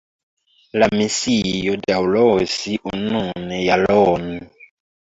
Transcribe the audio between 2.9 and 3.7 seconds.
unun